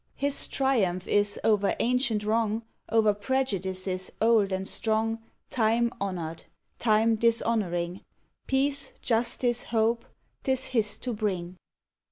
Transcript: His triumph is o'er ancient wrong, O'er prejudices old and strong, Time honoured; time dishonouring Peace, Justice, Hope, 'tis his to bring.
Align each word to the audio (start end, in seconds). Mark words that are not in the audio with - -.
His 0.15 0.47
triumph 0.47 1.07
is 1.07 1.39
o'er 1.43 1.75
ancient 1.79 2.23
wrong, 2.23 2.63
O'er 2.91 3.13
prejudices 3.13 4.09
old 4.19 4.51
and 4.51 4.67
strong, 4.67 5.21
Time 5.51 5.93
honoured; 6.01 6.45
time 6.79 7.15
dishonouring 7.17 8.01
Peace, 8.47 8.93
Justice, 9.03 9.65
Hope, 9.65 10.03
'tis 10.41 10.65
his 10.73 10.97
to 10.97 11.13
bring. 11.13 11.55